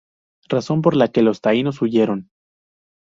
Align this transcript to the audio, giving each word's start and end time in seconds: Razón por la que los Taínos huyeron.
Razón 0.49 0.81
por 0.81 0.95
la 0.95 1.09
que 1.09 1.21
los 1.21 1.41
Taínos 1.41 1.79
huyeron. 1.83 2.31